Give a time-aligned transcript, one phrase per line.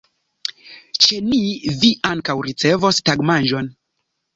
[1.05, 1.43] Ĉe ni
[1.85, 3.75] vi ankaŭ ricevos tagmanĝon.